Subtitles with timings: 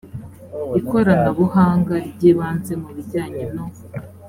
[0.79, 3.65] ikoranabuhanga ry ibanze mu bijyanye no